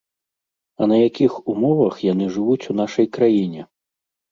[0.81, 3.71] А на якіх умовах яны жывуць у нашай краіне?